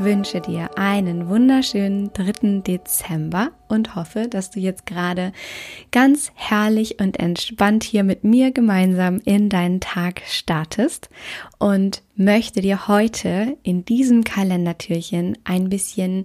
wünsche 0.00 0.40
dir 0.40 0.76
einen 0.76 1.28
wunderschönen 1.28 2.12
3. 2.12 2.62
Dezember 2.66 3.52
und 3.68 3.94
hoffe, 3.94 4.26
dass 4.28 4.50
du 4.50 4.58
jetzt 4.58 4.86
gerade 4.86 5.32
ganz 5.92 6.32
herrlich 6.34 6.98
und 7.00 7.20
entspannt 7.20 7.84
hier 7.84 8.02
mit 8.02 8.24
mir 8.24 8.50
gemeinsam 8.50 9.20
in 9.24 9.48
deinen 9.48 9.80
Tag 9.80 10.22
startest 10.26 11.08
und 11.58 12.02
möchte 12.16 12.62
dir 12.62 12.88
heute 12.88 13.56
in 13.62 13.84
diesem 13.84 14.24
Kalendertürchen 14.24 15.38
ein 15.44 15.68
bisschen 15.68 16.24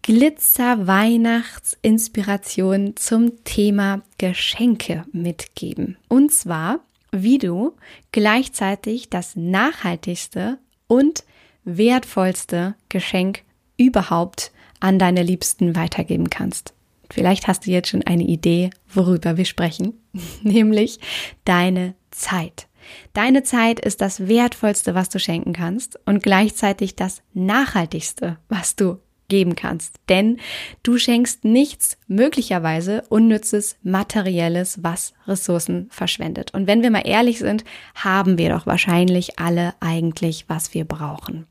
Glitzer 0.00 0.86
Weihnachtsinspiration 0.86 2.96
zum 2.96 3.44
Thema 3.44 4.00
Geschenke 4.16 5.04
mitgeben. 5.12 5.98
Und 6.08 6.32
zwar, 6.32 6.80
wie 7.12 7.36
du 7.38 7.74
gleichzeitig 8.12 9.10
das 9.10 9.36
nachhaltigste 9.36 10.58
und 10.86 11.24
wertvollste 11.64 12.74
Geschenk 12.88 13.42
überhaupt 13.76 14.52
an 14.80 14.98
deine 14.98 15.22
Liebsten 15.22 15.76
weitergeben 15.76 16.30
kannst. 16.30 16.74
Vielleicht 17.10 17.46
hast 17.46 17.66
du 17.66 17.70
jetzt 17.70 17.88
schon 17.88 18.02
eine 18.02 18.24
Idee, 18.24 18.70
worüber 18.92 19.36
wir 19.36 19.44
sprechen, 19.44 19.94
nämlich 20.42 20.98
deine 21.44 21.94
Zeit. 22.10 22.68
Deine 23.12 23.42
Zeit 23.42 23.80
ist 23.80 24.00
das 24.00 24.28
Wertvollste, 24.28 24.94
was 24.94 25.08
du 25.08 25.18
schenken 25.18 25.52
kannst 25.52 25.98
und 26.06 26.22
gleichzeitig 26.22 26.96
das 26.96 27.22
Nachhaltigste, 27.32 28.38
was 28.48 28.76
du 28.76 28.98
geben 29.28 29.56
kannst. 29.56 29.96
Denn 30.08 30.38
du 30.82 30.98
schenkst 30.98 31.44
nichts 31.44 31.98
möglicherweise 32.06 33.04
unnützes, 33.08 33.76
materielles, 33.82 34.82
was 34.82 35.14
Ressourcen 35.26 35.88
verschwendet. 35.90 36.52
Und 36.54 36.66
wenn 36.66 36.82
wir 36.82 36.90
mal 36.90 37.06
ehrlich 37.06 37.38
sind, 37.38 37.64
haben 37.94 38.38
wir 38.38 38.50
doch 38.50 38.66
wahrscheinlich 38.66 39.38
alle 39.38 39.74
eigentlich, 39.80 40.44
was 40.48 40.74
wir 40.74 40.84
brauchen. 40.84 41.46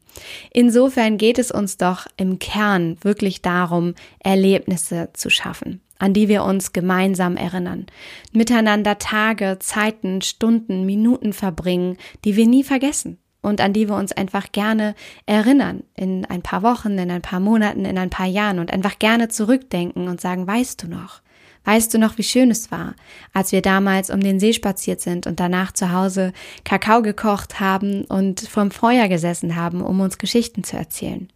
Insofern 0.52 1.18
geht 1.18 1.40
es 1.40 1.50
uns 1.50 1.78
doch 1.78 2.06
im 2.18 2.38
Kern 2.38 2.98
wirklich 3.02 3.42
darum, 3.42 3.96
Erlebnisse 4.20 5.10
zu 5.14 5.30
schaffen 5.30 5.82
an 6.00 6.14
die 6.14 6.28
wir 6.28 6.44
uns 6.44 6.74
gemeinsam 6.74 7.38
erinnern, 7.38 7.86
miteinander 8.34 8.98
Tage, 8.98 9.58
Zeiten, 9.60 10.22
Stunden, 10.22 10.86
Minuten 10.86 11.32
verbringen, 11.32 11.96
die 12.26 12.36
wir 12.36 12.46
nie 12.46 12.66
vergessen 12.66 13.20
und 13.44 13.62
an 13.62 13.74
die 13.74 13.88
wir 13.88 13.96
uns 13.96 14.12
einfach 14.12 14.52
gerne 14.52 14.96
erinnern 15.28 15.84
in 15.96 16.26
ein 16.26 16.42
paar 16.42 16.64
Wochen, 16.64 16.98
in 16.98 17.12
ein 17.12 17.22
paar 17.22 17.40
Monaten, 17.40 17.86
in 17.86 18.00
ein 18.00 18.10
paar 18.10 18.26
Jahren 18.26 18.58
und 18.58 18.74
einfach 18.74 18.98
gerne 18.98 19.28
zurückdenken 19.28 20.08
und 20.08 20.20
sagen, 20.20 20.48
weißt 20.48 20.82
du 20.82 20.88
noch? 20.88 21.22
Weißt 21.66 21.94
du 21.94 21.98
noch, 21.98 22.18
wie 22.18 22.24
schön 22.24 22.52
es 22.52 22.72
war, 22.72 22.94
als 23.32 23.52
wir 23.52 23.62
damals 23.62 24.10
um 24.10 24.20
den 24.20 24.40
See 24.40 24.52
spaziert 24.52 25.00
sind 25.00 25.28
und 25.28 25.40
danach 25.40 25.72
zu 25.72 25.94
Hause 25.94 26.34
Kakao 26.66 27.02
gekocht 27.02 27.60
haben 27.60 28.04
und 28.06 28.42
vorm 28.42 28.72
Feuer 28.72 29.08
gesessen 29.08 29.56
haben, 29.56 29.82
um 29.82 30.02
uns 30.02 30.18
Geschichten 30.18 30.64
zu 30.64 30.76
erzählen? 30.76 31.30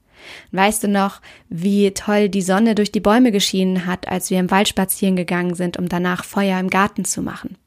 Weißt 0.52 0.84
du 0.84 0.88
noch, 0.90 1.22
wie 1.48 1.92
toll 1.92 2.28
die 2.28 2.42
Sonne 2.42 2.76
durch 2.76 2.92
die 2.92 3.00
Bäume 3.00 3.32
geschienen 3.32 3.86
hat, 3.86 4.08
als 4.08 4.30
wir 4.30 4.40
im 4.40 4.52
Wald 4.52 4.68
spazieren 4.68 5.16
gegangen 5.16 5.56
sind, 5.56 5.78
um 5.78 5.88
danach 5.88 6.26
Feuer 6.26 6.60
im 6.60 6.70
Garten 6.70 7.06
zu 7.06 7.22
machen? 7.22 7.58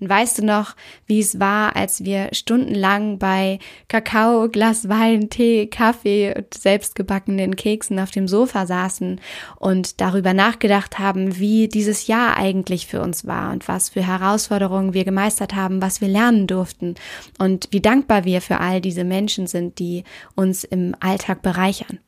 Und 0.00 0.08
weißt 0.08 0.38
du 0.38 0.44
noch, 0.44 0.76
wie 1.06 1.20
es 1.20 1.40
war, 1.40 1.76
als 1.76 2.04
wir 2.04 2.28
stundenlang 2.32 3.18
bei 3.18 3.58
Kakao, 3.88 4.48
Glas 4.48 4.88
Wein, 4.88 5.30
Tee, 5.30 5.66
Kaffee 5.66 6.34
und 6.36 6.54
selbstgebackenen 6.54 7.56
Keksen 7.56 7.98
auf 7.98 8.10
dem 8.10 8.28
Sofa 8.28 8.66
saßen 8.66 9.20
und 9.56 10.00
darüber 10.00 10.34
nachgedacht 10.34 10.98
haben, 10.98 11.38
wie 11.38 11.68
dieses 11.68 12.06
Jahr 12.06 12.36
eigentlich 12.36 12.86
für 12.86 13.00
uns 13.00 13.26
war 13.26 13.52
und 13.52 13.68
was 13.68 13.90
für 13.90 14.06
Herausforderungen 14.06 14.94
wir 14.94 15.04
gemeistert 15.04 15.54
haben, 15.54 15.82
was 15.82 16.00
wir 16.00 16.08
lernen 16.08 16.46
durften 16.46 16.94
und 17.38 17.68
wie 17.70 17.80
dankbar 17.80 18.24
wir 18.24 18.40
für 18.40 18.60
all 18.60 18.80
diese 18.80 19.04
Menschen 19.04 19.46
sind, 19.46 19.78
die 19.78 20.04
uns 20.34 20.64
im 20.64 20.94
Alltag 21.00 21.42
bereichern. 21.42 21.98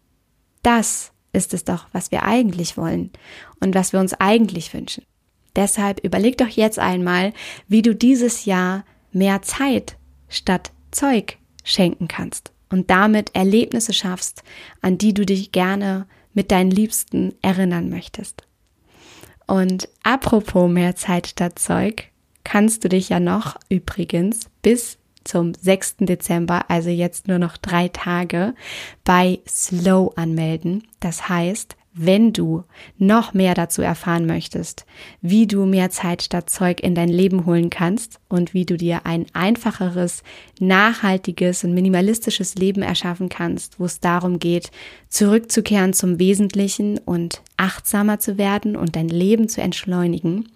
Das 0.63 1.13
ist 1.33 1.55
es 1.55 1.65
doch, 1.65 1.87
was 1.93 2.11
wir 2.11 2.25
eigentlich 2.25 2.77
wollen 2.77 3.11
und 3.61 3.75
was 3.75 3.93
wir 3.93 4.01
uns 4.01 4.15
eigentlich 4.15 4.75
wünschen. 4.75 5.05
Deshalb 5.61 6.03
überleg 6.03 6.39
doch 6.39 6.49
jetzt 6.49 6.79
einmal, 6.79 7.35
wie 7.69 7.83
du 7.83 7.95
dieses 7.95 8.47
Jahr 8.47 8.83
mehr 9.13 9.43
Zeit 9.43 9.99
statt 10.31 10.73
Zeug 10.91 11.37
schenken 11.65 12.09
kannst 12.09 12.51
und 12.71 12.89
damit 12.89 13.35
Erlebnisse 13.35 13.93
schaffst, 13.93 14.43
an 14.81 14.97
die 14.97 15.13
du 15.13 15.27
dich 15.27 15.53
gerne 15.53 16.07
mit 16.33 16.51
deinen 16.51 16.71
Liebsten 16.71 17.35
erinnern 17.43 17.91
möchtest. 17.91 18.43
Und 19.47 19.91
apropos 20.03 20.71
mehr 20.71 20.97
Zeit 20.97 21.27
statt 21.27 21.59
Zeug, 21.59 22.05
kannst 22.43 22.83
du 22.83 22.89
dich 22.89 23.11
ja 23.11 23.21
noch 23.21 23.57
übrigens 23.69 24.47
bis 24.63 24.97
zum 25.25 25.53
6. 25.53 25.97
Dezember, 25.99 26.71
also 26.71 26.89
jetzt 26.89 27.29
nur 27.29 27.39
noch 27.39 27.59
drei 27.59 27.89
Tage, 27.89 28.55
bei 29.05 29.41
Slow 29.47 30.15
anmelden. 30.17 30.85
Das 31.01 31.29
heißt, 31.29 31.77
wenn 31.93 32.33
du 32.33 32.65
noch 32.99 33.35
mehr 33.35 33.55
dazu 33.55 33.83
erfahren 33.83 34.25
möchtest, 34.27 34.87
wie 35.21 35.47
du 35.47 35.67
mehr 35.67 35.91
Zeit 35.91 36.23
statt 36.23 36.49
Zeug 36.49 36.81
in 36.81 36.95
dein 36.95 37.09
Leben 37.09 37.47
holen 37.47 37.69
kannst 37.69 38.21
und 38.29 38.55
wie 38.55 38.65
du 38.65 38.77
dir 38.77 39.07
ein 39.07 39.27
einfacheres, 39.33 40.23
nachhaltiges 40.61 41.65
und 41.65 41.75
minimalistisches 41.75 42.55
Leben 42.55 42.83
erschaffen 42.83 43.29
kannst, 43.29 43.81
wo 43.81 43.87
es 43.87 43.99
darum 43.99 44.39
geht, 44.39 44.71
zurückzukehren 45.09 45.93
zum 45.93 46.21
Wesentlichen 46.21 46.99
und 46.99 47.43
achtsamer 47.57 48.21
zu 48.21 48.39
werden 48.39 48.77
und 48.77 48.95
dein 48.95 49.09
Leben 49.09 49.49
zu 49.49 49.61
entschleunigen, 49.61 50.49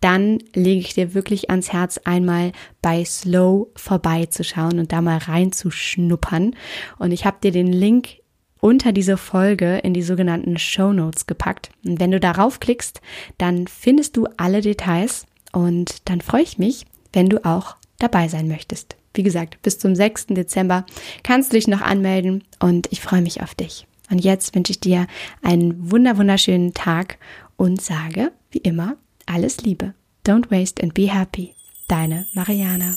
dann 0.00 0.38
lege 0.52 0.80
ich 0.80 0.92
dir 0.92 1.14
wirklich 1.14 1.48
ans 1.48 1.72
Herz, 1.72 1.98
einmal 2.04 2.52
bei 2.82 3.02
Slow 3.06 3.68
vorbeizuschauen 3.74 4.78
und 4.78 4.92
da 4.92 5.00
mal 5.00 5.16
reinzuschnuppern. 5.16 6.54
Und 6.98 7.12
ich 7.12 7.24
habe 7.24 7.38
dir 7.42 7.52
den 7.52 7.72
Link 7.72 8.18
unter 8.64 8.92
diese 8.92 9.18
Folge 9.18 9.76
in 9.76 9.92
die 9.92 10.02
sogenannten 10.02 10.56
Show 10.56 10.94
Notes 10.94 11.26
gepackt. 11.26 11.68
Und 11.84 12.00
wenn 12.00 12.10
du 12.10 12.18
darauf 12.18 12.60
klickst, 12.60 13.02
dann 13.36 13.66
findest 13.66 14.16
du 14.16 14.26
alle 14.38 14.62
Details 14.62 15.26
und 15.52 15.96
dann 16.06 16.22
freue 16.22 16.44
ich 16.44 16.56
mich, 16.56 16.86
wenn 17.12 17.28
du 17.28 17.44
auch 17.44 17.76
dabei 17.98 18.26
sein 18.28 18.48
möchtest. 18.48 18.96
Wie 19.12 19.22
gesagt, 19.22 19.60
bis 19.60 19.78
zum 19.78 19.94
6. 19.94 20.28
Dezember 20.28 20.86
kannst 21.22 21.52
du 21.52 21.56
dich 21.56 21.68
noch 21.68 21.82
anmelden 21.82 22.42
und 22.58 22.90
ich 22.90 23.02
freue 23.02 23.20
mich 23.20 23.42
auf 23.42 23.54
dich. 23.54 23.86
Und 24.10 24.24
jetzt 24.24 24.54
wünsche 24.54 24.72
ich 24.72 24.80
dir 24.80 25.08
einen 25.42 25.90
wunder 25.90 26.16
wunderschönen 26.16 26.72
Tag 26.72 27.18
und 27.56 27.82
sage, 27.82 28.32
wie 28.50 28.58
immer, 28.58 28.96
alles 29.26 29.60
Liebe. 29.60 29.92
Don't 30.26 30.50
waste 30.50 30.82
and 30.82 30.94
be 30.94 31.12
happy. 31.12 31.54
Deine 31.86 32.26
Mariana. 32.32 32.94